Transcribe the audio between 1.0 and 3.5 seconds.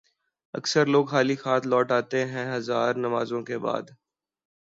خالی ہاتھ لوٹ آتے ہیں ہزار نمازوں